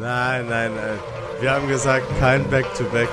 [0.00, 0.98] Nein, nein, nein.
[1.40, 3.08] Wir haben gesagt, kein Back-to-Back.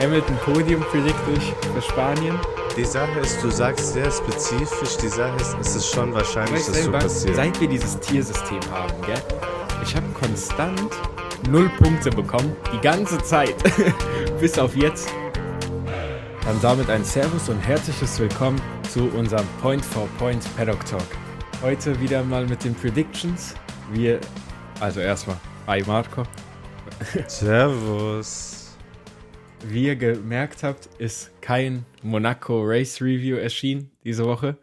[0.00, 2.38] Hamilton Podium prediktisch für Spanien.
[2.76, 6.84] Die Sache ist, du sagst sehr spezifisch, die Sache ist, es ist schon wahrscheinlich, dass
[6.84, 7.36] so passiert.
[7.36, 9.22] Seit wir dieses Tiersystem haben, gell?
[9.82, 10.92] Ich habe konstant
[11.50, 13.54] null Punkte bekommen, die ganze Zeit.
[14.40, 15.08] Bis auf jetzt.
[16.44, 18.60] Dann damit ein Servus und herzliches Willkommen
[18.92, 21.25] zu unserem Point for Point Paddock Talk.
[21.62, 23.54] Heute wieder mal mit den Predictions.
[23.90, 24.20] Wir,
[24.78, 26.22] also erstmal, hi Marco.
[27.26, 28.76] Servus.
[29.64, 34.58] Wie ihr gemerkt habt, ist kein Monaco Race Review erschienen diese Woche.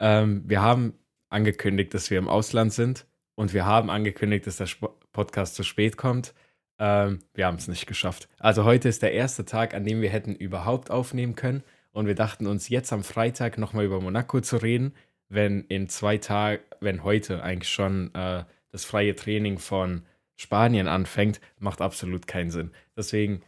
[0.00, 0.94] Ähm, wir haben
[1.28, 5.62] angekündigt, dass wir im Ausland sind und wir haben angekündigt, dass der Sp Podcast zu
[5.62, 6.34] spät kommt.
[6.78, 8.28] Ähm, wir haben es nicht geschafft.
[8.38, 12.14] Also heute ist der erste Tag, an dem wir hätten überhaupt aufnehmen können und wir
[12.14, 14.94] dachten uns jetzt am Freitag nochmal über Monaco zu reden,
[15.30, 20.04] wenn in zwei Tagen, wenn heute eigentlich schon äh, das freie Training von
[20.36, 22.72] Spanien anfängt, macht absolut keinen Sinn.
[22.96, 23.42] Deswegen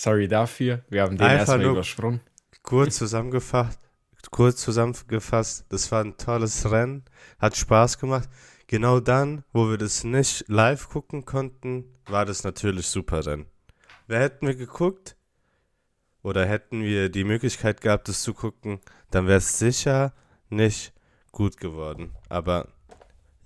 [0.00, 0.82] Sorry dafür.
[0.88, 2.20] Wir haben den Einfach erstmal übersprungen.
[2.62, 3.78] Kurz zusammengefasst,
[4.30, 7.04] kurz zusammengefasst, das war ein tolles Rennen,
[7.38, 8.26] hat Spaß gemacht.
[8.66, 13.44] Genau dann, wo wir das nicht live gucken konnten, war das natürlich super Rennen.
[14.06, 15.16] Wer hätten wir geguckt
[16.22, 20.14] oder hätten wir die Möglichkeit gehabt, das zu gucken, dann wäre es sicher
[20.50, 20.92] nicht
[21.32, 22.12] gut geworden.
[22.28, 22.68] Aber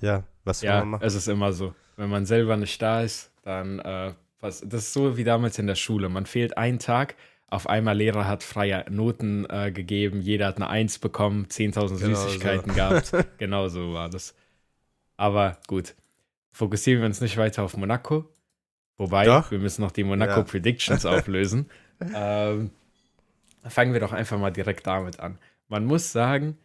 [0.00, 1.04] ja, was soll Ja, man machen?
[1.06, 1.74] es ist immer so.
[1.96, 5.66] Wenn man selber nicht da ist, dann äh, was, das ist so wie damals in
[5.66, 6.08] der Schule.
[6.08, 7.14] Man fehlt einen Tag,
[7.46, 12.14] auf einmal Lehrer hat freie Noten äh, gegeben, jeder hat eine Eins bekommen, 10.000 Genau
[12.16, 13.12] Süßigkeiten gehabt.
[13.38, 14.34] genau so war das.
[15.16, 15.94] Aber gut,
[16.52, 18.28] fokussieren wir uns nicht weiter auf Monaco.
[18.96, 19.50] Wobei, Doch.
[19.50, 20.42] wir müssen noch die Monaco Ja.
[20.42, 21.70] Predictions auflösen.
[22.14, 22.70] ähm,
[23.68, 25.38] fangen wir doch einfach mal direkt damit an.
[25.68, 26.58] Man muss sagen,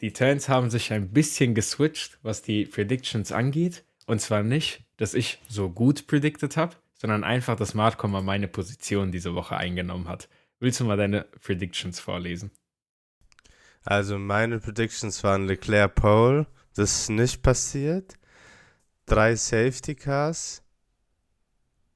[0.00, 3.84] die Turns haben sich ein bisschen geswitcht, was die Predictions angeht.
[4.06, 8.48] Und zwar nicht, dass ich so gut predicted habe, sondern einfach, dass Marco mal meine
[8.48, 10.28] Position diese Woche eingenommen hat.
[10.60, 12.50] Willst du mal deine Predictions vorlesen?
[13.84, 18.14] Also meine Predictions waren Leclerc Pole, das ist nicht passiert.
[19.06, 20.62] Drei Safety Cars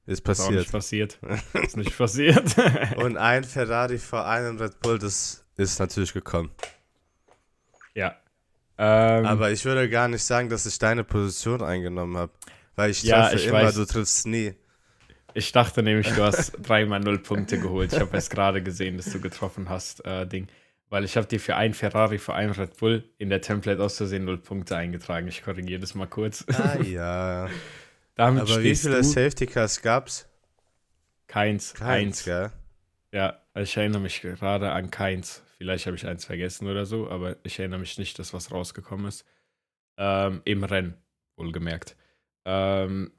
[0.05, 0.71] ist Ist nicht passiert.
[0.71, 1.19] passiert.
[1.65, 2.55] Ist nicht passiert.
[2.97, 6.51] Und ein Ferrari vor einem Red Bull, das ist natürlich gekommen.
[7.99, 8.15] Ja.
[8.77, 12.31] Ähm, Aber ich würde gar nicht sagen, dass ich deine Position eingenommen habe.
[12.75, 13.75] Weil ich Ja, treffe ich immer, weiß.
[13.75, 14.55] du triffst nie.
[15.33, 17.91] ich dachte nämlich, du hast dreimal null Punkte geholt.
[17.93, 20.47] Ich habe erst gerade gesehen, dass du getroffen hast, äh, Ding.
[20.89, 23.97] Weil ich habe dir für ein Ferrari, für ein Red Bull in der Template aus
[23.97, 25.27] Versehen null Punkte eingetragen.
[25.27, 26.45] Ich korrigiere das mal kurz.
[26.53, 27.47] Ah ja.
[28.15, 30.27] Damit Aber wie viele du Safety Cars gab's?
[31.27, 32.23] keins, Keins, eins.
[32.25, 32.51] gell?
[33.11, 35.43] Ja, ich erinnere mich gerade an keins.
[35.59, 39.07] Vielleicht habe ich eins vergessen oder so, aber ich erinnere mich nicht, dass was rausgekommen
[39.07, 39.25] ist.
[39.97, 40.93] Ähm, Im Rennen,
[41.35, 41.97] wohlgemerkt.
[42.45, 43.11] Ähm,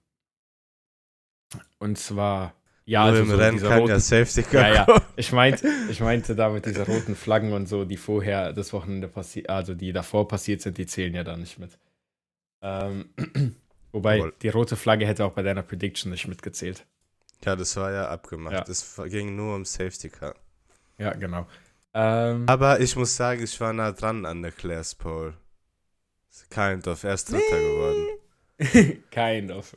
[1.78, 2.54] und zwar,
[2.86, 5.02] ja, Nur also im so Rennen kann roten, ja Safety Car ja, ja.
[5.16, 9.50] Ich meinte, ich meinte damit diese roten Flaggen und so, die vorher das Wochenende passiert,
[9.50, 11.78] also die davor passiert sind, die zählen ja da nicht mit.
[12.62, 13.10] Ähm,
[13.92, 14.34] wobei Jawohl.
[14.40, 16.86] die rote Flagge hätte auch bei deiner Prediction nicht mitgezählt.
[17.44, 18.54] Ja, das war ja abgemacht.
[18.54, 18.64] Ja.
[18.66, 20.34] Es ging nur um Safety Car.
[20.96, 21.46] Ja, genau.
[21.92, 25.34] Ähm, Aber ich muss sagen, ich war nah dran an der Claire's Pole.
[26.50, 29.02] Kind of, erst Dritter geworden.
[29.10, 29.76] kind of.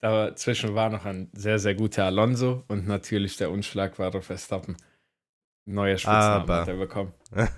[0.00, 4.76] Dazwischen war noch ein sehr, sehr guter Alonso und natürlich der unschlagbare Verstappen.
[5.66, 7.12] Neuer Spitzname Aber- hat er bekommen.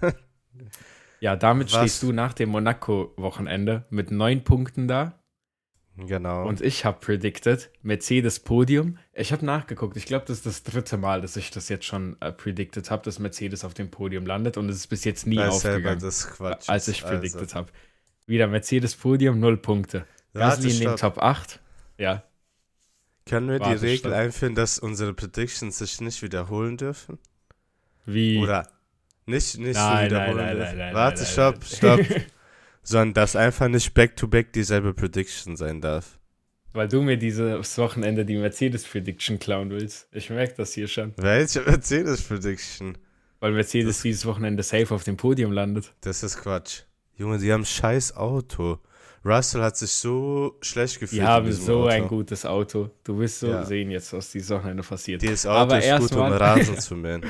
[1.21, 1.79] Ja, damit Was?
[1.79, 5.22] stehst du nach dem Monaco-Wochenende mit neun Punkten da.
[5.97, 6.47] Genau.
[6.47, 8.99] Und ich habe predicted Mercedes Podium.
[9.13, 9.97] Ich habe nachgeguckt.
[9.97, 13.03] Ich glaube, das ist das dritte Mal, dass ich das jetzt schon äh, predicted habe,
[13.05, 14.57] dass Mercedes auf dem Podium landet.
[14.57, 16.69] Und es ist bis jetzt nie selber, aufgegangen, das ist Quatsch.
[16.69, 17.71] als ich Also, predicted habe.
[18.27, 20.07] Wieder Mercedes Podium, null Punkte.
[20.35, 20.97] Gasly in den.
[20.97, 21.61] Top 8.
[21.99, 22.23] Ja,
[23.27, 27.19] Können wir die Regel einführen, dass unsere Predictions sich nicht wiederholen dürfen?
[28.07, 28.39] wie.
[28.39, 28.69] Oder
[29.27, 30.79] nicht, nicht so nein, nein, wiederholen nein, dürfen?
[30.79, 30.95] nein, nein.
[30.95, 31.65] Warte, nein, stopp, nein.
[31.65, 32.01] stopp.
[32.83, 36.19] Sondern dass einfach nicht back-to-back dieselbe Prediction sein darf.
[36.73, 40.09] Weil du mir dieses Wochenende die Mercedes-Prediction klauen willst.
[40.11, 41.13] Ich merke das hier schon.
[41.17, 42.99] Welche Mercedes-Prediction?
[43.41, 45.93] Weil Mercedes Das- dieses Wochenende safe auf dem Podium landet.
[46.01, 46.83] Das ist Quatsch.
[47.17, 48.79] Junge, die haben ein scheiß Auto.
[49.25, 51.23] Russell hat sich so schlecht gefühlt.
[51.23, 51.87] Die haben so Auto.
[51.89, 52.91] ein gutes Auto.
[53.05, 53.65] Du wirst so Ja.
[53.65, 55.23] sehen jetzt, was dieses Wochenende passiert.
[55.23, 57.23] Dieses Auto Aber ist gut, um Rasen zu mähen.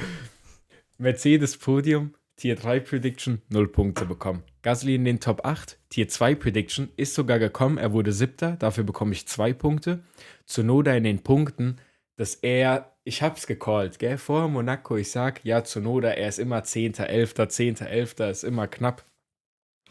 [0.99, 4.43] Mercedes Podium, Tier 3 Prediction, 0 Punkte bekommen.
[4.63, 8.83] Gasly in den Top 8, Tier 2 Prediction, ist sogar gekommen, er wurde siebter, dafür
[8.83, 10.01] bekomme ich 2 Punkte.
[10.45, 11.77] Zunoda in den Punkten,
[12.17, 16.65] dass er, ich hab's gecallt, gell, vor Monaco, ich sag, ja, Zunoda, er ist immer
[16.65, 19.05] 10., 11., 10., 11., ist immer knapp.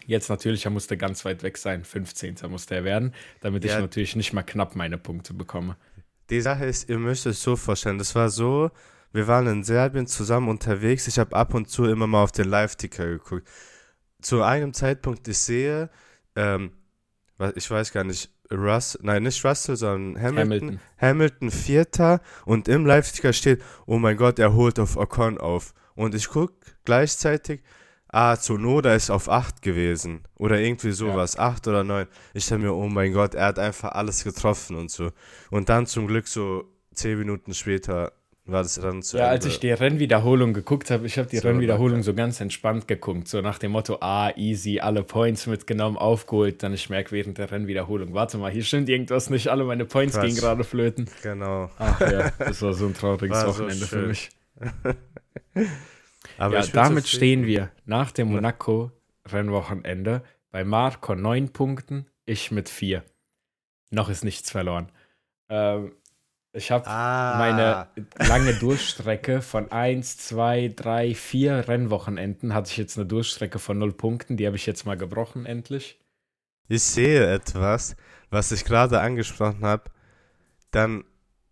[0.05, 1.85] Jetzt natürlich, er musste ganz weit weg sein.
[1.85, 2.35] 15.
[2.49, 3.75] musste er werden, damit Ja.
[3.75, 5.77] ich natürlich nicht mal knapp meine Punkte bekomme.
[6.29, 8.71] Die Sache ist, ihr müsst euch so vorstellen, das war so,
[9.13, 12.47] wir waren in Serbien zusammen unterwegs, ich habe ab und zu immer mal auf den
[12.47, 13.47] Live-Ticker geguckt.
[14.21, 15.89] Zu einem Zeitpunkt, ich sehe,
[16.35, 16.71] ähm,
[17.55, 20.79] ich weiß gar nicht, Russ, nein, nicht Russell, sondern Hamilton, Hamilton.
[20.97, 25.73] Hamilton Vierter und im Live-Ticker steht, oh mein Gott, er holt auf Ocon auf.
[25.95, 26.53] Und ich gucke
[26.83, 27.61] gleichzeitig,
[28.09, 30.23] ah, Tsunoda ist auf 8 gewesen.
[30.35, 32.07] Oder irgendwie sowas, 8 oder 9.
[32.33, 35.11] Ich dachte mir, oh mein Gott, er hat einfach alles getroffen und so.
[35.49, 38.11] Und dann zum Glück so 10 Minuten später
[38.51, 39.33] war das Rennen zu Ja, Ende.
[39.33, 42.03] als ich die Rennwiederholung geguckt habe, ich habe die So Rennwiederholung locker.
[42.03, 46.73] so ganz entspannt geguckt, so nach dem Motto, ah, easy, alle Points mitgenommen, aufgeholt, dann
[46.73, 50.25] ich merke während der Rennwiederholung, warte mal, hier stimmt irgendwas nicht, alle meine Points Krass.
[50.25, 51.09] gehen gerade flöten.
[51.23, 51.69] Genau.
[51.77, 54.07] Ach ja, das war so ein trauriges War so Wochenende für schön.
[54.07, 54.29] mich.
[56.37, 63.03] Aber ja, damit stehen wir nach dem Monaco-Rennwochenende bei Marco neun Punkten, ich mit vier.
[63.89, 64.89] Noch ist nichts verloren.
[65.49, 65.93] Ähm,
[66.53, 67.87] ich habe Ah, meine
[68.27, 73.93] lange Durchstrecke von 1, 2, 3, 4 Rennwochenenden hatte ich jetzt eine Durchstrecke von 0
[73.93, 74.35] Punkten.
[74.35, 75.99] Die habe ich jetzt mal gebrochen, endlich.
[76.67, 77.95] Ich sehe etwas,
[78.29, 79.91] was ich gerade angesprochen habe.
[80.71, 81.05] Dann,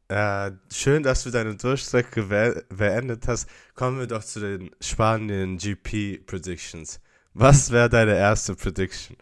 [0.09, 3.49] äh, schön, dass du deine Durchstrecke be beendet hast.
[3.75, 6.99] Kommen wir doch zu den Spanien GP Predictions.
[7.33, 9.15] Was wäre deine erste Prediction?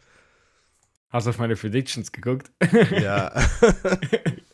[1.10, 2.52] Hast du auf meine Predictions geguckt?
[2.92, 3.32] Ja.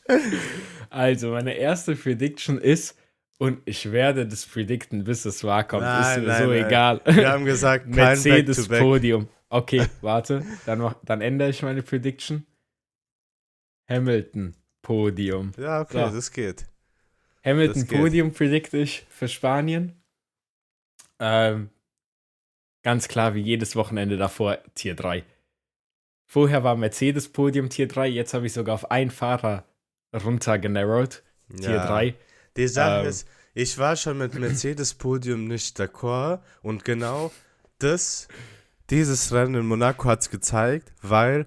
[0.94, 2.98] Also, meine erste Prediction ist,
[3.40, 5.82] und ich werde das predikten, bis es wahr kommt.
[5.84, 6.66] Nein, ist mir nein, so nein.
[6.66, 7.02] egal.
[7.06, 8.82] Wir haben gesagt, kein Mercedes Back-to-Back.
[8.82, 9.28] Podium.
[9.50, 12.46] Okay, warte, dann, mach, dann ändere ich meine Prediction.
[13.90, 15.52] Hamilton Podium.
[15.58, 16.16] Ja, okay, So.
[16.16, 16.66] das geht.
[17.44, 18.00] Hamilton Das geht.
[18.00, 20.02] Podium predikte ich für Spanien.
[21.20, 21.70] Ähm,
[22.84, 25.24] ganz klar, wie jedes Wochenende davor, Tier 3.
[26.28, 29.66] Vorher war Mercedes Podium Tier 3, jetzt habe ich sogar auf einen Fahrer
[30.14, 31.24] runtergenarrowt,
[31.56, 31.88] Tier Ja.
[31.88, 32.16] 3.
[32.58, 33.08] Die Sache Ähm.
[33.08, 37.32] ist, ich war schon mit Mercedes Podium nicht d'accord und genau
[37.80, 38.28] das,
[38.90, 41.46] dieses Rennen in Monaco hat es gezeigt, weil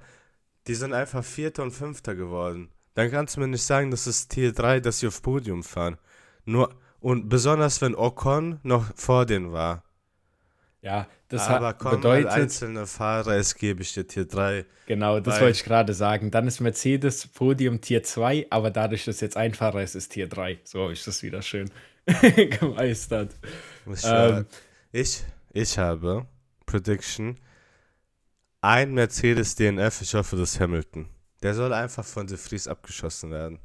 [0.66, 2.70] die sind einfach Vierter und Fünfter geworden.
[2.94, 5.98] Dann kannst du mir nicht sagen, das ist Tier 3, dass sie auf Podium fahren.
[6.44, 9.82] Nur, und besonders wenn Ocon noch vor denen war.
[10.86, 14.64] Ja, das Aber hat, komm, bedeutet, einzelner Fahrer, es gebe ich dir Tier 3.
[14.86, 16.30] genau, das wollte ich gerade sagen.
[16.30, 20.28] Dann ist Mercedes Podium Tier 2, aber dadurch, dass jetzt ein Fahrer ist, ist Tier
[20.28, 20.60] 3.
[20.62, 21.68] So habe ich das wieder schön
[22.60, 23.34] gemeistert.
[23.92, 24.46] Ich, Ähm.
[24.92, 26.24] ich, ich habe
[26.66, 27.36] Prediction.
[28.60, 31.08] Ein Mercedes DNF, ich hoffe, das ist Hamilton.
[31.42, 33.58] Der soll einfach von De Vries abgeschossen werden.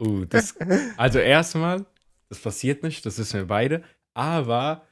[0.00, 0.56] Uh, das,
[0.96, 1.86] also erstmal,
[2.28, 4.88] das passiert nicht, das wissen wir beide, aber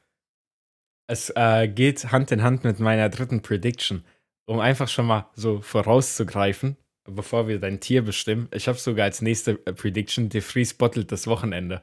[1.13, 4.03] es äh, geht Hand in Hand mit meiner dritten Prediction,
[4.45, 6.75] um einfach schon mal so vorauszugreifen,
[7.05, 8.49] bevor wir dein Tier bestimmen.
[8.51, 11.81] Ich habe sogar als nächste äh, Prediction, De Vries bottelt das Wochenende.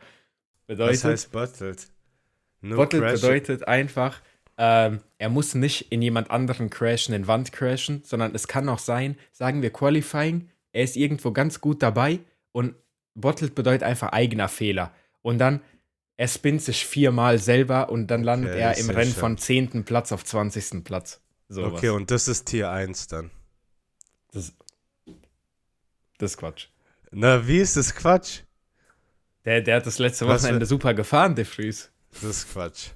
[0.67, 1.87] Bedeutet, Was heißt bottled?
[2.61, 4.21] No Bottled crash- bedeutet einfach,
[4.59, 8.79] ähm, er muss nicht in jemand anderen crashen, in Wand crashen, sondern es kann auch
[8.79, 12.21] sein, sagen wir Qualifying, er ist irgendwo ganz gut dabei
[12.53, 12.75] und
[13.15, 14.93] Bottled bedeutet einfach eigener Fehler.
[15.23, 15.61] Und dann,
[16.21, 18.91] er spinnt sich viermal selber und dann landet Okay, er im.
[18.91, 19.85] Rennen von 10.
[19.85, 20.85] Platz auf 20.
[20.85, 21.19] Platz.
[21.49, 23.31] So Okay, und das ist Tier 1 dann.
[24.31, 24.53] das,
[26.19, 26.67] das ist Quatsch.
[27.11, 28.41] Na, wie ist das Quatsch?
[29.47, 31.91] Der, der hat das letzte Was Wochenende super gefahren, De Vries.
[32.13, 32.89] Das ist Quatsch.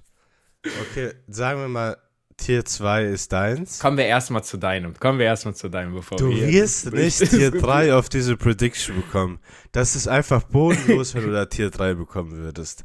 [0.83, 1.97] Okay, sagen wir mal,
[2.37, 3.79] Tier 2 ist deins.
[3.79, 4.93] Kommen wir erstmal zu deinem.
[5.01, 6.47] Kommen wir erstmal zu deinem, bevor Du wir.
[6.47, 9.41] wirst nicht Tier 3 auf diese Prediction bekommen.
[9.73, 12.85] Das ist einfach bodenlos, wenn du da Tier 3 bekommen würdest.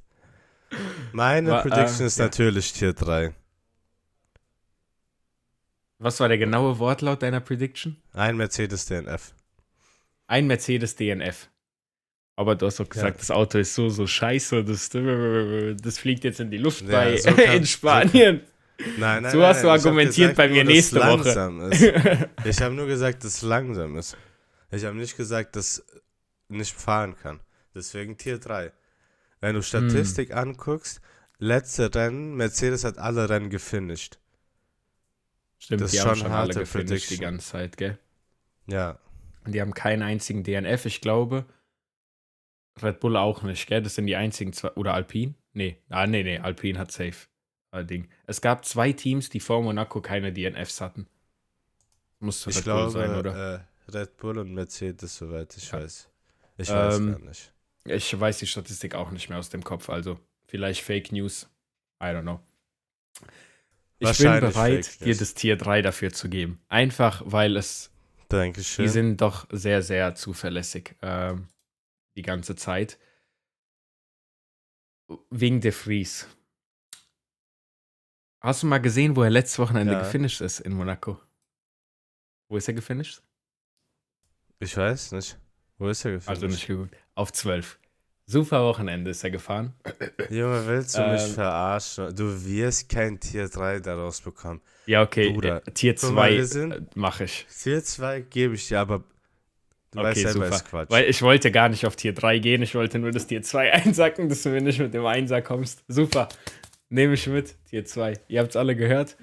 [1.12, 2.26] Meine Wa- äh, Prediction ist ja.
[2.26, 3.34] natürlich Tier 3.
[5.98, 7.98] Was war der genaue Wortlaut deiner Prediction?
[8.14, 9.34] Ein Mercedes DNF.
[10.28, 11.50] Ein Mercedes DNF.
[12.36, 13.20] Aber du hast doch gesagt, Ja.
[13.20, 17.18] das Auto ist so, so scheiße, das, das fliegt jetzt in die Luft Ja, bei
[17.18, 18.42] so kann- in Spanien.
[18.98, 22.30] Nein, nein, So hast nein, du argumentiert gesagt bei mir nächste Woche.
[22.46, 24.16] Ich habe nur gesagt, dass es langsam ist.
[24.72, 25.84] Ich habe nicht gesagt, dass
[26.48, 27.42] nicht fahren kann.
[27.76, 28.72] Deswegen Tier 3.
[29.42, 30.38] Wenn du Statistik Hm.
[30.38, 31.02] anguckst,
[31.38, 34.20] letzte Rennen, Mercedes hat alle Rennen gefinisht.
[35.58, 37.98] Stimmt, Das die ist haben schon schon eine alle harte gefinisht die ganze Zeit, gell?
[38.68, 39.00] Ja.
[39.46, 41.46] Und die haben keinen einzigen DNF, ich glaube.
[42.82, 43.82] Red Bull auch nicht, gell?
[43.82, 44.72] Das sind die einzigen zwei.
[44.72, 45.34] Oder Alpine?
[45.54, 47.28] Nee, ah, nee, nee, Alpine hat safe.
[47.72, 48.08] Äh, Ding.
[48.26, 51.08] Es gab zwei Teams, die vor Monaco keine DNFs hatten.
[52.22, 53.66] Ich Red glaube, Bull sein, oder?
[53.90, 55.80] Äh, Red Bull und Mercedes, soweit ich Ja.
[55.80, 56.10] weiß.
[56.58, 57.54] Ich weiß Ähm, gar nicht.
[57.90, 61.50] Ich weiß die Statistik auch nicht mehr aus dem Kopf, also vielleicht Fake News.
[62.02, 62.40] I don't know.
[64.00, 65.18] Ich bin bereit, fake dir News.
[65.18, 66.62] das Tier 3 dafür zu geben.
[66.70, 67.92] Einfach, weil es,
[68.30, 68.86] Dankeschön.
[68.86, 71.48] die sind doch sehr, sehr zuverlässig ähm,
[72.16, 72.98] die ganze Zeit.
[75.32, 76.28] Wegen der Fries.
[78.42, 80.00] Hast du mal gesehen, wo er letztes Wochenende Ja.
[80.00, 81.20] gefinisht ist in Monaco?
[82.48, 83.22] Wo ist er gefinisht?
[84.62, 85.38] ich weiß nicht.
[85.78, 86.30] Wo ist er gefunden?
[86.30, 86.96] Also nicht geguckt.
[87.20, 87.78] Auf 12.
[88.28, 89.74] Super Wochenende ist er gefahren.
[90.30, 92.16] Junge, willst du mich Ähm, verarschen?
[92.16, 94.62] Du wirst kein Tier 3 daraus bekommen.
[94.86, 95.34] Ja, okay.
[95.34, 97.46] Bruder, äh, Tier guck mal, 2 wir sind- mache ich.
[97.62, 99.04] Tier 2 gebe ich dir, aber
[99.92, 100.56] du weißt Okay, selber, super.
[100.56, 100.90] ist Quatsch.
[100.92, 103.74] Weil ich wollte gar nicht auf Tier 3 gehen, ich wollte nur das Tier 2
[103.74, 105.84] einsacken, dass du mir nicht mit dem Einsack kommst.
[105.90, 106.30] Super.
[106.88, 108.14] Nehme ich mit, Tier 2.
[108.30, 109.18] Ihr habt es alle gehört.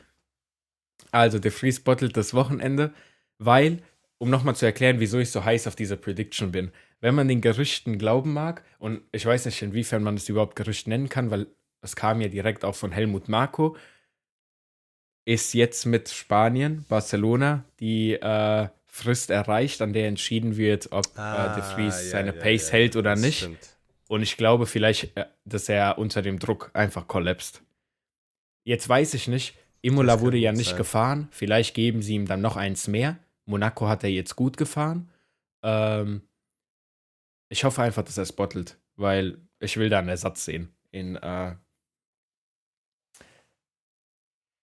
[1.12, 2.92] Also, der Freeze bottelt das Wochenende,
[3.38, 3.78] weil,
[4.18, 6.72] um nochmal zu erklären, wieso ich so heiß auf diese Prediction bin.
[7.06, 10.88] Wenn man den Gerüchten glauben mag, und ich weiß nicht, inwiefern man es überhaupt Gerücht
[10.88, 11.46] nennen kann, weil
[11.80, 13.76] es kam ja direkt auch von Helmut Marko,
[15.24, 21.54] ist jetzt mit Spanien, Barcelona, die äh, Frist erreicht, an der entschieden wird, ob äh,
[21.54, 23.38] De Vries Ah, ja, seine ja, Pace ja, hält oder nicht.
[23.38, 23.76] stimmt.
[24.08, 27.62] Und ich glaube vielleicht, äh, dass er unter dem Druck einfach kollapst.
[28.64, 30.76] Jetzt weiß ich nicht, Imola wurde ja nicht sein.
[30.76, 31.28] gefahren.
[31.30, 33.16] Vielleicht geben sie ihm dann noch eins mehr.
[33.44, 35.08] Monaco hat er jetzt gut gefahren.
[35.62, 36.22] Ähm,
[37.48, 40.74] ich hoffe einfach, dass er es bottelt, weil ich will da einen Ersatz sehen.
[40.90, 41.54] In, äh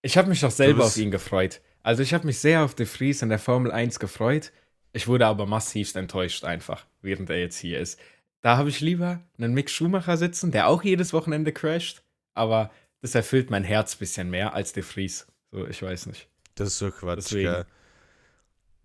[0.02, 1.62] ich habe mich doch selber auf ihn gefreut.
[1.82, 4.52] Also ich habe mich sehr auf De Vries in der Formel 1 gefreut.
[4.92, 8.00] Ich wurde aber massivst enttäuscht einfach, während er jetzt hier ist.
[8.42, 12.72] Da habe ich lieber einen Mick Schumacher sitzen, der auch jedes Wochenende crasht, aber
[13.02, 15.28] das erfüllt mein Herz ein bisschen mehr als De Vries.
[15.52, 16.28] So, ich weiß nicht.
[16.56, 17.52] Das ist so Quatsch, Deswegen.
[17.52, 17.66] gell.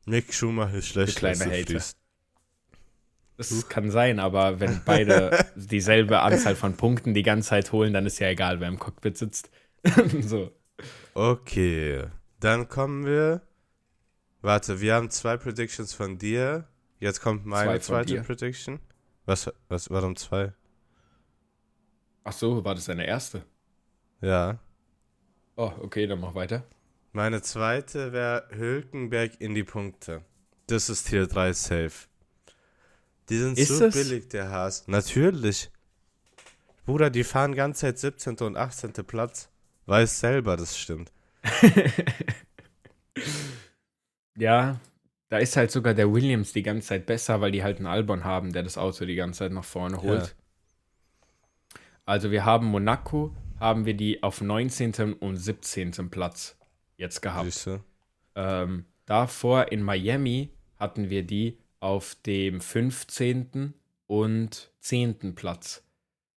[0.07, 1.17] Nick Schumacher ist schlecht.
[1.17, 1.67] kleine als du Hater.
[1.67, 1.98] fließt.
[3.39, 8.05] Das kann sein, aber wenn beide dieselbe Anzahl von Punkten die ganze Zeit holen, dann
[8.05, 9.51] ist ja egal, wer im Cockpit sitzt.
[10.21, 10.51] so.
[11.15, 12.05] Okay,
[12.41, 13.41] dann kommen wir.
[14.43, 16.69] Warte, wir haben zwei Predictions von dir.
[16.99, 18.23] Jetzt kommt meine Zwei zweite dir.
[18.23, 18.81] Prediction.
[19.25, 20.53] Was, was, warum zwei?
[22.25, 23.45] Ach so, war das deine erste?
[24.21, 24.59] Ja.
[25.57, 26.65] Oh, okay, dann mach weiter.
[27.13, 30.23] Meine zweite wäre Hülkenberg in die Punkte.
[30.67, 32.09] Das ist Tier 3 safe.
[33.29, 33.95] Die sind Ist so es?
[33.95, 34.87] billig, der Haas.
[34.87, 35.71] Natürlich.
[36.87, 38.37] Bruder, die fahren ganze Zeit 17.
[38.39, 38.93] und 18.
[39.07, 39.51] Platz.
[39.87, 41.13] Weiß selber, das stimmt.
[44.37, 44.81] Ja,
[45.29, 48.25] da ist halt sogar der Williams die ganze Zeit besser, weil die halt einen Albon
[48.25, 50.37] haben, der das Auto die ganze Zeit nach vorne holt.
[52.07, 55.13] Also wir haben Monaco, haben wir die auf 19.
[55.15, 56.09] und 17.
[56.11, 56.57] Platz
[56.97, 57.69] jetzt gehabt.
[58.37, 63.75] Ähm, davor in Miami hatten wir die auf dem 15.
[64.07, 65.35] und 10.
[65.35, 65.83] Platz.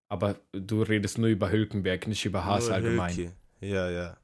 [0.08, 3.16] Aber du redest nur über Hülkenberg, nicht über Haas Nur allgemein.
[3.16, 3.30] Hülki.
[3.60, 4.16] Ja, ja.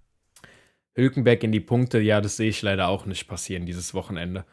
[0.94, 4.44] Hülkenberg in die Punkte, ja, das sehe ich leider auch nicht passieren dieses Wochenende.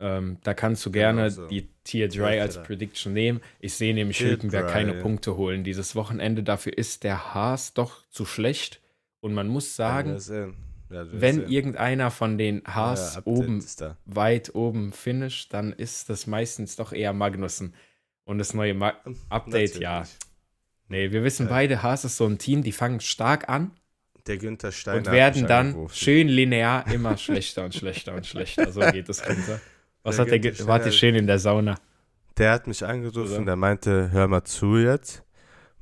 [0.00, 1.46] Ähm, da kannst du gerne Genau so.
[1.48, 2.62] die Tier 3 als.
[2.62, 3.40] Prediction nehmen.
[3.60, 5.00] Ich sehe nämlich Tier Hülkenberg keine drei.
[5.02, 6.42] Punkte holen dieses Wochenende.
[6.42, 8.80] Dafür ist der Haas doch zu schlecht.
[9.20, 10.18] Und man muss sagen,
[10.92, 13.64] wir wenn irgendeiner von den Haas Ja, Update oben,
[14.06, 17.74] weit oben finisht, dann ist das meistens doch eher Magnussen.
[18.24, 18.92] Und das neue Ma
[19.28, 20.00] Update, ja.
[20.00, 20.16] Natürlich.
[20.88, 21.50] Nee, wir wissen Ja.
[21.52, 23.72] beide, Haas ist so ein Team, die fangen stark an
[24.26, 28.70] Der Günther Steiner und werden dann schön linear immer schlechter und schlechter und schlechter.
[28.70, 29.60] So geht es runter.
[30.02, 31.76] Was Der hat der Günther Warte Steiner- schön in der Sauna.
[32.38, 33.44] Der hat mich angerufen, Oder?
[33.44, 35.22] der meinte, hör mal zu jetzt.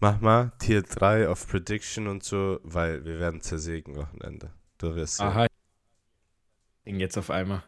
[0.01, 4.51] Mach mal Tier 3 auf Prediction und so, weil wir werden zersägen Wochenende.
[4.81, 5.21] Du wirst.
[5.21, 5.47] Aha.
[6.87, 7.63] Ding jetzt auf einmal.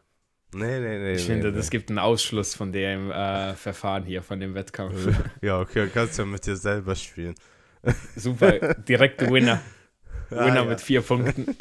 [0.55, 1.13] Nee, nee, nee.
[1.13, 1.57] Ich nee, finde, nee.
[1.57, 5.09] das gibt einen Ausschluss von dem äh, Verfahren hier, von dem Wettkampf.
[5.43, 7.35] Ja, okay, kannst ja mit dir selber spielen.
[8.17, 9.61] Super, direkte Winner.
[10.35, 10.65] Ah, Winner ja.
[10.65, 11.55] mit vier Punkten.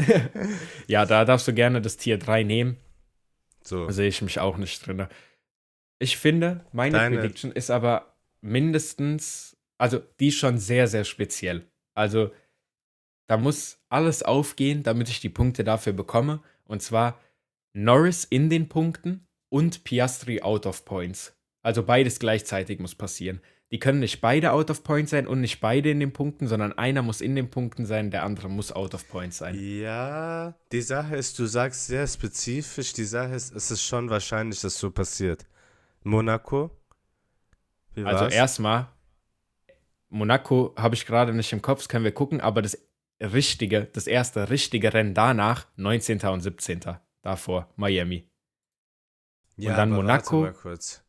[0.88, 2.78] ja, da darfst du gerne das Tier 3 nehmen.
[3.66, 5.08] So, Sehe ich mich auch nicht drin.
[6.00, 11.70] Ich finde, meine Deine- Prediction ist aber mindestens, also die schon sehr, sehr speziell.
[11.96, 12.32] Also
[13.28, 16.42] da muss alles aufgehen, damit ich die Punkte dafür bekomme.
[16.66, 17.20] Und zwar
[17.74, 21.36] Norris in den Punkten und Piastri out of points.
[21.62, 23.42] Also beides gleichzeitig muss passieren.
[23.72, 26.74] Die können nicht beide out of points sein und nicht beide in den Punkten, sondern
[26.74, 29.56] einer muss in den Punkten sein, der andere muss out of points sein.
[29.58, 34.60] ja, die Sache ist, du sagst sehr spezifisch, die Sache ist, es ist schon wahrscheinlich,
[34.60, 35.46] dass so passiert.
[36.04, 36.72] Monaco?
[37.94, 38.88] Wie Also erstmal,
[40.10, 42.78] Monaco habe ich gerade nicht im Kopf, das können wir gucken, aber das
[43.22, 46.20] richtige, das erste richtige Rennen danach, 19.
[46.28, 46.82] und 17.
[47.22, 48.28] Davor, Miami.
[49.58, 50.42] Ja, dann aber Monaco.
[50.44, 51.04] Warte mal kurz.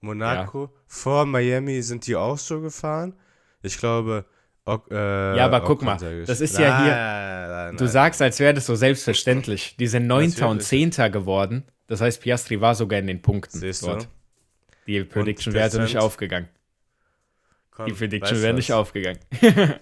[0.00, 3.14] Monaco, vor Miami sind die auch so gefahren.
[3.62, 4.24] Ich glaube,
[4.64, 7.92] Ok, äh, Ja, aber guck Ocon, mal, das ist ja hier- Nein, nein, Du nein.
[7.92, 9.76] sagst, als wäre das so selbstverständlich.
[9.78, 10.66] Die sind Neunter und Natürlich.
[10.68, 11.64] Zehnter geworden.
[11.86, 13.86] Das heißt, Piastri war sogar in den Punkten Siehst du?
[13.86, 14.08] dort.
[14.86, 16.48] Die Prediction wäre also nicht aufgegangen.
[17.70, 19.18] Komm, Die Prediction wäre du nicht aufgegangen.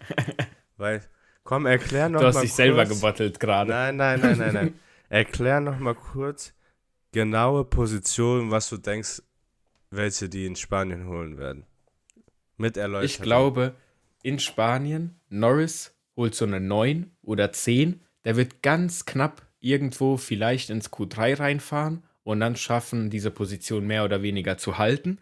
[0.77, 1.03] Weil,
[1.47, 2.57] komm, erklär noch Du hast dich kurz.
[2.57, 3.71] selber gebottelt gerade.
[3.71, 4.81] Nein, nein, nein, nein, nein.
[5.09, 6.53] erklär noch mal kurz
[7.13, 9.23] genaue Positionen, was du denkst,
[9.91, 11.65] welche die in Spanien holen werden.
[12.59, 13.07] Mit Erläuterung.
[13.07, 13.75] Ich glaube,
[14.23, 18.03] in Spanien, Norris holt so eine 9 oder 10.
[18.25, 24.05] Der wird ganz knapp irgendwo vielleicht ins Q3 reinfahren und dann schaffen, diese Position mehr
[24.05, 25.19] oder weniger zu halten.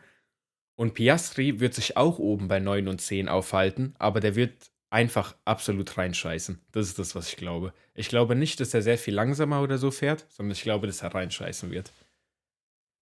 [0.77, 4.53] Und Piastri wird sich auch oben bei 9 und 10 aufhalten, aber der wird
[4.95, 6.61] einfach absolut reinscheißen.
[6.71, 7.75] Das ist das, was ich glaube.
[7.95, 11.03] Ich glaube nicht, dass er sehr viel langsamer oder so fährt, sondern ich glaube, dass
[11.03, 11.91] er reinscheißen wird.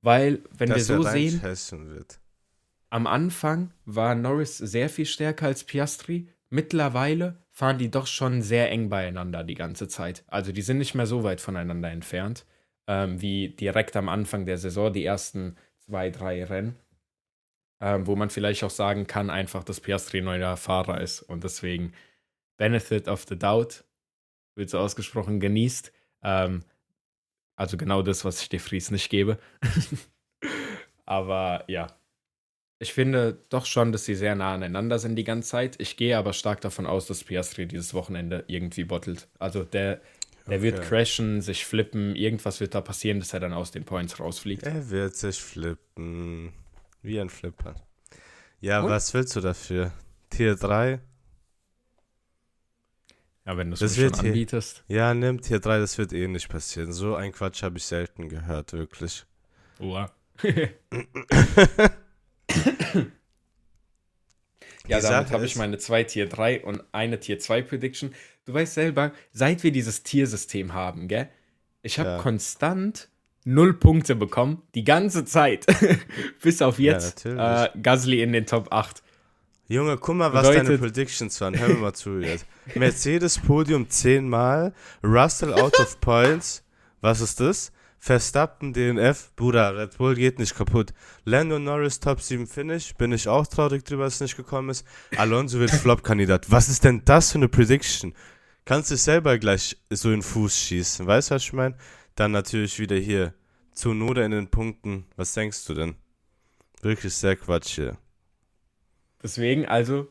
[0.00, 2.18] Weil, wenn dass wir so sehen, wird.
[2.88, 6.28] am Anfang war Norris sehr viel stärker als Piastri.
[6.48, 10.24] Mittlerweile fahren die doch schon sehr eng beieinander die ganze Zeit.
[10.28, 12.46] Also die sind nicht mehr so weit voneinander entfernt,
[12.86, 16.74] ähm, wie direkt am Anfang der Saison, die ersten zwei, drei Rennen.
[17.84, 21.42] Ähm, wo man vielleicht auch sagen kann, einfach, dass Piastri ein neuer Fahrer ist und
[21.42, 21.92] deswegen
[22.56, 23.82] Benefit of the Doubt,
[24.54, 25.92] wird so ausgesprochen, genießt.
[26.22, 26.62] Ähm,
[27.56, 29.36] also genau das, was ich De Vries nicht gebe.
[31.06, 31.88] Aber ja,
[32.78, 35.80] ich finde doch schon, dass sie sehr nah aneinander sind die ganze Zeit.
[35.80, 39.28] Ich gehe aber stark davon aus, dass Piastri dieses Wochenende irgendwie bottelt.
[39.38, 40.00] Also der,
[40.48, 40.88] der wird Okay.
[40.88, 44.62] crashen, sich flippen, irgendwas wird da passieren, dass er dann aus den Points rausfliegt.
[44.64, 46.52] Er wird sich flippen.
[47.02, 47.74] Wie ein Flipper.
[48.60, 48.90] Ja, Und?
[48.90, 49.92] was willst du dafür?
[50.30, 51.00] Tier 3?
[53.44, 54.84] Ja, wenn du es schon anbietest.
[54.86, 56.92] Ja, nimm Tier 3, das wird eh nicht passieren.
[56.92, 59.24] So ein Quatsch habe ich selten gehört, wirklich.
[59.80, 60.12] Oha.
[64.86, 68.14] Die Ja, damit Sache habe ich meine zwei Tier 3 und eine Tier 2 Prediction.
[68.44, 71.28] Du weißt selber, seit wir dieses Tiersystem haben, gell?
[71.82, 72.18] Ich habe Ja.
[72.18, 73.08] konstant
[73.44, 75.66] null Punkte bekommen, die ganze Zeit.
[76.42, 77.82] Bis auf Ja, jetzt äh, natürlich.
[77.82, 79.02] Gasly in den Top 8.
[79.68, 81.58] Junge, guck mal, was deine Bedeutet- Predictions waren.
[81.58, 82.46] Hör mir mal zu jetzt.
[82.74, 86.62] Mercedes Podium 10 Mal, Russell out of points.
[87.00, 87.72] Was ist das?
[87.98, 90.92] Verstappen DNF, Bruder, Red Bull geht nicht kaputt.
[91.24, 94.84] Lando Norris Top 7 Finish, bin ich auch traurig drüber, dass es nicht gekommen ist.
[95.16, 96.50] Alonso wird Flop-Kandidat.
[96.50, 98.12] Was ist denn das für eine Prediction?
[98.64, 101.76] Kannst dich selber gleich so in den Fuß schießen, weißt du, was ich meine?
[102.14, 103.34] Dann natürlich wieder hier,
[103.72, 105.06] Zunoda in den Punkten.
[105.16, 105.96] Was denkst du denn?
[106.82, 107.96] Wirklich sehr Quatsch hier.
[109.22, 110.08] Deswegen, also,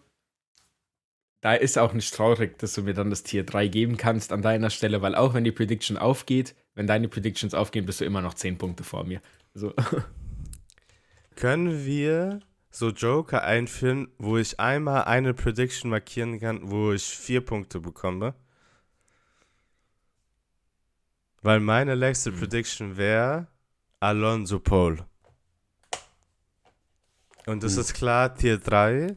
[1.42, 4.42] da ist auch nicht traurig, dass du mir dann das Tier 3 geben kannst an
[4.42, 8.22] deiner Stelle, weil auch wenn die Prediction aufgeht, wenn deine Predictions aufgehen, bist du immer
[8.22, 9.22] noch 10 Punkte vor mir.
[9.54, 9.74] So.
[11.36, 17.42] Können wir so Joker einführen, wo ich einmal eine Prediction markieren kann, wo ich vier
[17.42, 18.34] Punkte bekomme?
[21.42, 22.40] Weil meine letzte Hm.
[22.40, 23.48] Prediction wäre
[24.00, 25.06] Alonso Pole.
[27.48, 27.82] Und das Uh.
[27.82, 29.16] ist klar Tier 3.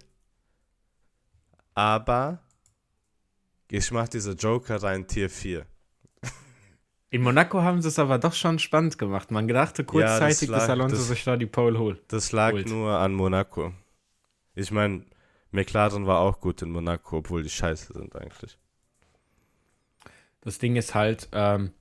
[1.75, 2.39] Aber
[3.71, 5.67] ich mache diese Joker rein Tier 4.
[7.11, 9.31] In Monaco haben sie es aber doch schon spannend gemacht.
[9.31, 12.03] Man dachte kurzzeitig, lag- dass Alonso das- sich da die Pole holt.
[12.09, 12.69] Das lag Holt.
[12.69, 13.73] nur an Monaco.
[14.57, 15.05] Ich meine,
[15.53, 18.59] McLaren war auch gut in Monaco, obwohl die scheiße sind eigentlich.
[20.41, 21.73] Das Ding ist halt, ähm,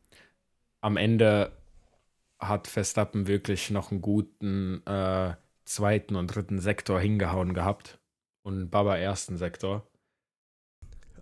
[0.83, 1.51] am Ende
[2.39, 7.99] hat Verstappen wirklich noch einen guten äh, zweiten und dritten Sektor hingehauen gehabt.
[8.43, 9.87] Und Baba ersten Sektor.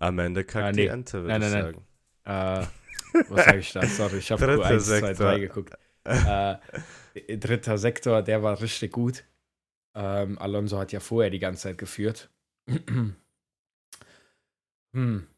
[0.00, 0.86] Am Ende kackt Ah, die nee.
[0.88, 2.64] Ente, würde Nein, ich nein, sagen.
[2.64, 2.66] Äh,
[3.28, 3.86] was sage ich da?
[3.86, 5.14] Sorry, ich habe Q1, 2, Sektor.
[5.14, 5.78] 3 geguckt.
[6.04, 6.56] Äh,
[7.36, 9.22] dritter Sektor, der war richtig gut.
[9.94, 12.30] Ähm, Alonso hat ja vorher die ganze Zeit geführt.
[14.92, 15.28] hm.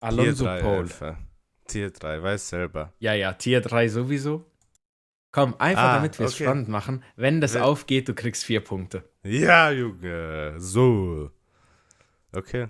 [0.00, 1.18] Alonso Tier 3, Pole.
[1.68, 2.92] Tier 3, weiß selber.
[2.98, 4.44] Ja, ja, Tier 3 sowieso.
[5.30, 6.44] Komm, einfach Ah, damit wir es okay.
[6.44, 7.04] spannend machen.
[7.14, 9.04] Wenn das Wenn- aufgeht, du kriegst vier Punkte.
[9.22, 11.30] Ja, Junge, so.
[12.32, 12.68] Okay,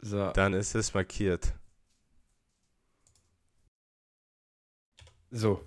[0.00, 1.54] So, dann ist es markiert.
[5.30, 5.64] so.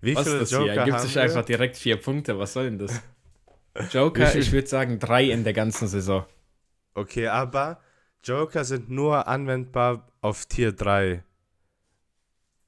[0.00, 0.72] Wie Was viele ist das Joker hier?
[0.80, 1.22] Er gibt haben sich wir?
[1.22, 2.38] einfach direkt vier Punkte.
[2.38, 3.00] Was soll denn das?
[3.92, 6.26] Joker, ich würde sagen drei in der ganzen Saison.
[6.94, 7.80] Okay, aber
[8.24, 11.22] Joker sind nur anwendbar auf Tier 3,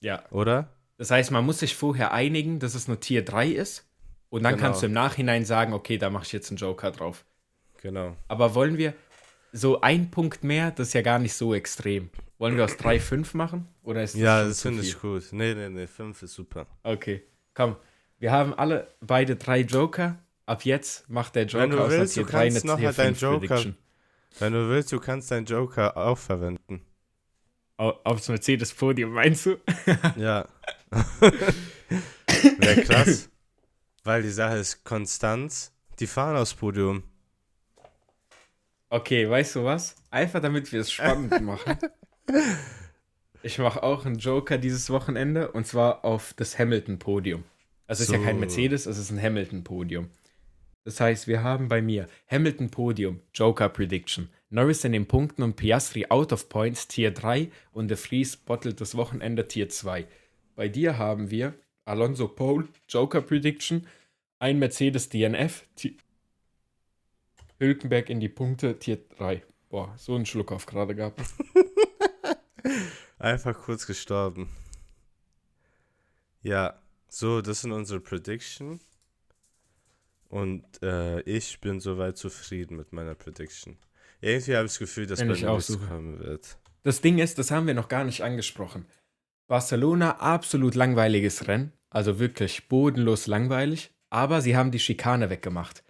[0.01, 0.23] Ja.
[0.31, 0.69] oder?
[0.99, 3.85] Das heißt, man muss sich vorher einigen, dass es nur Tier 3 ist.
[4.29, 4.66] Und dann Genau.
[4.66, 7.25] kannst du im Nachhinein sagen, okay, da mache ich jetzt einen Joker drauf.
[7.81, 8.16] Genau.
[8.29, 8.95] Aber wollen wir
[9.53, 10.71] so ein Punkt mehr?
[10.73, 12.11] Das ist ja gar nicht so extrem.
[12.38, 13.69] Wollen wir aus 3 5 machen?
[13.83, 15.25] Oder ist das Ja, das finde ich gut.
[15.33, 16.66] Nee, nee, nee, 5 ist super.
[16.83, 17.23] Okay,
[17.55, 17.77] komm.
[18.19, 20.19] Wir haben alle beide drei Joker.
[20.47, 22.73] ab jetzt macht der Wenn du Joker aus willst, der du Tier 3 kannst eine
[22.73, 23.77] noch Tier mal deinen 5 Joker- Prediction.
[24.38, 26.83] Wenn du willst, du kannst deinen Joker auch verwenden.
[27.79, 29.57] Au- Aufs Mercedes-Podium, meinst du?
[30.16, 30.46] Ja.
[32.59, 33.29] Wäre krass.
[34.05, 35.72] Weil die Sache ist Konstanz.
[35.99, 37.03] Die fahren aufs Podium.
[38.88, 39.96] Okay, weißt du was?
[40.11, 41.77] Einfach damit wir es spannend machen.
[43.42, 47.44] Ich mache auch einen Joker dieses Wochenende und zwar auf das Hamilton-Podium.
[47.87, 48.40] Also es ist ja kein So.
[48.40, 50.09] Mercedes, es ist ein Hamilton-Podium.
[50.87, 54.29] Das heißt, wir haben bei mir Hamilton-Podium, Joker Prediction.
[54.51, 58.81] Norris in den Punkten und Piastri out of points, Tier 3 und De Vries bottelt
[58.81, 60.07] das Wochenende Tier 2.
[60.55, 61.55] Bei dir haben wir
[61.87, 63.85] Alonso Pole, Joker Prediction,
[64.38, 65.96] ein Mercedes DNF, Ti-
[67.59, 69.42] Hülkenberg in die Punkte, Tier 3.
[69.68, 71.20] Boah, so einen Schluck auf gerade gehabt.
[73.18, 74.51] Einfach kurz gestorben.
[76.42, 78.79] Ja, so, das sind unsere Prediction.
[80.29, 83.77] Und äh, ich bin soweit zufrieden mit meiner Prediction.
[84.21, 85.87] Irgendwie habe ich das Gefühl, dass Wenn auch nichts suche.
[85.87, 86.59] kommen wird.
[86.83, 88.87] Das Ding ist, das haben wir noch gar nicht angesprochen.
[89.47, 91.73] Barcelona, absolut langweiliges Rennen.
[91.91, 93.91] Also wirklich bodenlos langweilig.
[94.11, 95.85] Aber sie haben die Schikane weggemacht.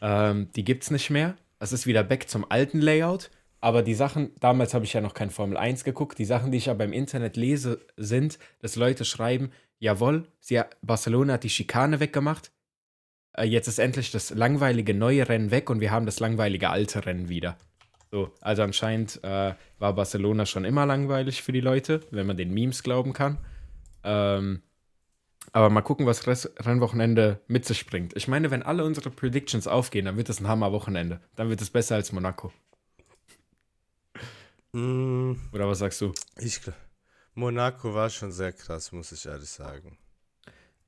[0.00, 1.36] Ähm, die gibt's nicht mehr.
[1.58, 3.30] Es ist wieder back zum alten Layout.
[3.60, 6.18] Aber die Sachen, damals habe ich ja noch kein Formel 1 geguckt.
[6.18, 11.34] Die Sachen, die ich aber im Internet lese, sind, dass Leute schreiben, jawohl, sie, Barcelona
[11.34, 12.52] hat die Schikane weggemacht.
[13.36, 17.04] Äh, jetzt ist endlich das langweilige neue Rennen weg und wir haben das langweilige alte
[17.06, 17.56] Rennen wieder.
[18.10, 22.52] So, also anscheinend äh, war Barcelona schon immer langweilig für die Leute, wenn man den
[22.54, 23.38] Memes glauben kann.
[24.04, 24.62] Ähm,
[25.52, 28.16] aber mal gucken, was Res Rennwochenende mit sich bringt.
[28.16, 31.20] Ich meine, wenn alle unsere Predictions aufgehen, dann wird es ein Hammer-Wochenende.
[31.34, 32.52] Dann wird es besser als Monaco.
[34.72, 36.12] Mm, Oder was sagst du?
[36.38, 36.60] ich
[37.34, 39.98] Monaco war schon sehr krass, muss ich ehrlich sagen.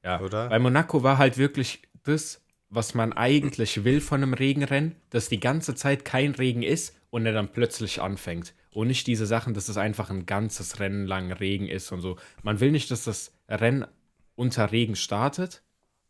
[0.03, 0.49] Ja, Oder?
[0.49, 5.41] Bei Monaco war halt wirklich das, was man eigentlich will von einem Regenrennen, dass die
[5.41, 8.55] ganze Zeit kein Regen ist und er dann plötzlich anfängt.
[8.71, 12.19] Und nicht diese Sachen, dass es einfach ein ganzes Rennen lang Regen ist und so.
[12.43, 13.87] Man will nicht, dass das Rennen
[14.35, 15.63] unter Regen startet,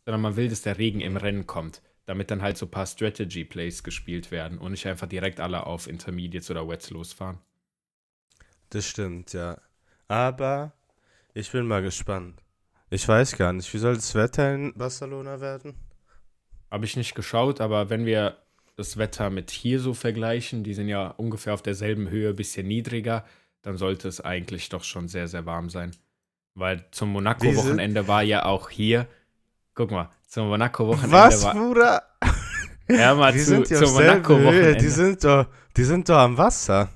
[0.05, 2.87] sondern man will, dass der Regen im Rennen kommt, damit dann halt so ein paar
[2.87, 7.39] Strategy Plays gespielt werden und nicht einfach direkt alle auf Intermediates oder Wets losfahren.
[8.71, 9.59] Das stimmt, ja.
[10.09, 10.73] Aber
[11.33, 12.43] ich bin mal gespannt.
[12.91, 15.75] Ich weiß gar nicht, wie soll das Wetter in Barcelona werden?
[16.71, 18.37] Habe ich nicht geschaut, aber wenn wir
[18.77, 23.25] das Wetter mit hier so vergleichen, die sind ja ungefähr auf derselben Höhe, bisschen niedriger,
[23.63, 25.91] dann sollte es eigentlich doch schon sehr, sehr warm sein.
[26.55, 29.07] Weil zum Monaco-Wochenende war ja auch hier,
[29.75, 31.55] guck mal, zum Monaco-Wochenende Was, war.
[31.55, 32.03] Bruder?
[32.91, 34.77] Ja, mal Die zu, sind ja zum Monaco-Wochenende.
[34.77, 36.89] die sind doch, die sind doch am Wasser.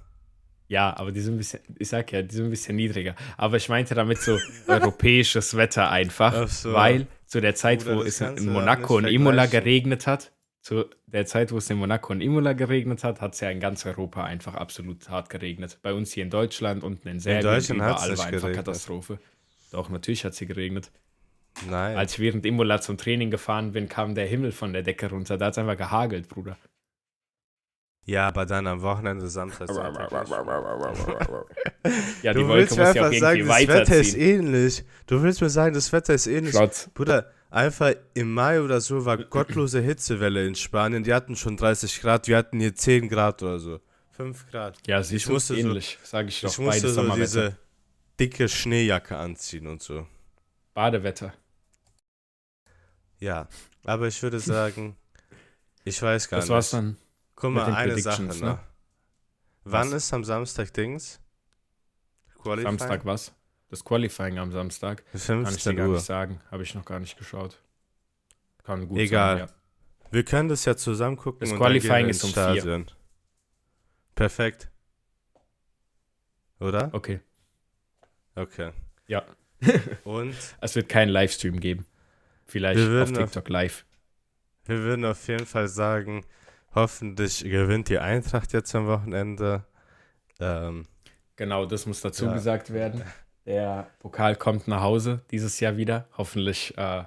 [0.67, 3.15] Ja, aber die sind ein bisschen, ich sag ja, die sind ein bisschen niedriger.
[3.37, 6.73] Aber ich meinte damit so europäisches Wetter einfach, Ach so.
[6.73, 10.85] weil zu der Zeit, Bruder, wo es in, in Monaco und Imola geregnet hat, zu
[11.07, 13.87] der Zeit, wo es in Monaco und Imola geregnet hat, hat es ja in ganz
[13.87, 15.79] Europa einfach absolut hart geregnet.
[15.81, 18.67] Bei uns hier in Deutschland, unten in Serbien, Deutschland hat's überall war einfach geregnet.
[18.67, 19.19] Katastrophe.
[19.71, 20.93] Doch, natürlich hat sie geregnet.
[21.71, 21.97] Nein.
[21.97, 25.39] Als ich während Imola zum Training gefahren bin, kam der Himmel von der Decke runter.
[25.39, 26.59] Da hat es einfach gehagelt, Bruder.
[28.05, 29.69] Ja, aber dann am Wochenende Samstag.
[29.71, 30.11] Sonntag.
[32.23, 34.85] Ja, die du Wolke willst mir ja auch einfach irgendwie sagen, das Wetter ist ähnlich.
[35.07, 36.55] Du willst mir sagen, das Wetter ist ähnlich.
[36.55, 36.89] Schrott.
[36.95, 41.03] Bruder, einfach im Mai oder so war gottlose Hitzewelle in Spanien.
[41.03, 43.81] Die hatten schon 30 Grad, wir hatten hier 10 Grad oder so.
[44.13, 44.79] 5 Grad.
[44.87, 46.51] Ja, sie Ich ist musste so- ähnlich, sage ich doch.
[46.51, 47.57] ich musste so diese
[48.21, 50.07] dicke Schneejacke anziehen und so.
[50.75, 51.33] Badewetter.
[53.19, 53.49] Ja,
[53.85, 54.97] aber ich würde sagen,
[55.85, 56.55] ich weiß gar Das nicht.
[56.55, 56.97] war's dann.
[57.43, 58.41] Guck mal, eine Sache noch.
[58.41, 58.59] ne?
[59.65, 59.95] Wann Was?
[60.05, 61.21] ist am Samstag Dings?
[62.41, 62.79] Qualifying?
[62.79, 63.35] Samstag was?
[63.69, 64.99] Das Qualifying am Samstag.
[65.07, 65.95] Kann ich dir 15 gar Uhr.
[65.95, 66.41] nicht sagen.
[66.53, 67.61] Habe ich noch gar nicht geschaut.
[68.63, 69.39] Kann gut Egal.
[69.39, 69.55] sein, ja.
[70.13, 71.41] Wir können das ja zusammen gucken.
[71.41, 72.43] Das Qualifying ist um vier.
[72.55, 72.87] Stadion.
[74.15, 74.71] Perfekt.
[76.61, 76.91] Oder?
[76.93, 77.19] Okay.
[78.37, 78.71] Okay.
[79.09, 79.25] Ja.
[80.05, 81.87] Und Es wird keinen Livestream geben.
[82.47, 83.85] Vielleicht auf würden auf- TikTok live.
[84.67, 86.25] wir würden auf jeden Fall sagen,
[86.75, 89.65] hoffentlich gewinnt die Eintracht jetzt am Wochenende.
[90.41, 90.87] Ähm,
[91.37, 92.35] Genau, das muss dazu Ja.
[92.35, 93.03] gesagt werden.
[93.47, 96.07] Der Pokal kommt nach Hause dieses Jahr wieder.
[96.17, 97.05] Hoffentlich äh,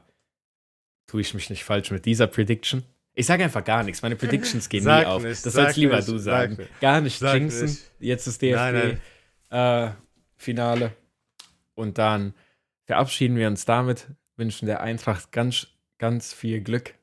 [1.07, 2.83] tue ich mich nicht falsch mit dieser Prediction.
[3.13, 4.01] Ich sage einfach gar nichts.
[4.01, 5.23] Meine Predictions gehen Sag nie auf.
[5.23, 6.55] nicht, das sag sollst lieber nicht, du sag sagen.
[6.57, 6.81] nicht.
[6.81, 7.67] Gar nicht Sag jinxen.
[7.67, 7.91] nicht.
[7.99, 9.91] Jetzt ist Nein, DFB äh,
[10.35, 10.91] Finale.
[11.75, 12.33] Und dann
[12.85, 15.67] verabschieden wir uns damit, wünschen der Eintracht ganz,
[15.99, 16.94] ganz viel Glück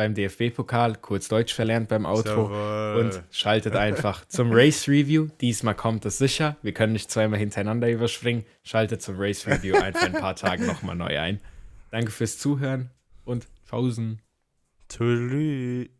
[0.00, 3.04] beim DFB-Pokal, kurz Deutsch verlernt beim Outro Jawohl.
[3.04, 5.28] und schaltet einfach zum Race Review.
[5.42, 6.56] Diesmal kommt es sicher.
[6.62, 8.46] Wir können nicht zweimal hintereinander überspringen.
[8.62, 11.38] Schaltet zum Race Review einfach in ein paar Tagen nochmal neu ein.
[11.90, 12.88] Danke fürs Zuhören
[13.26, 14.22] und tschaußen.
[14.88, 15.90] Tschüss.